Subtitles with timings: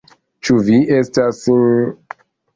[0.47, 1.43] Ĉu vi estas...